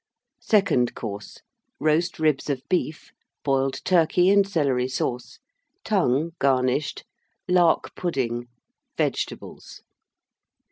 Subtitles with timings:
[0.41, 1.41] SECOND COURSE.
[1.79, 3.11] Roast Ribs of Beef.
[3.43, 5.37] Boiled Turkey and Celery Sauce.
[5.83, 7.03] Tongue, garnished.
[7.47, 8.47] Lark Pudding.
[8.97, 9.83] Vegetables.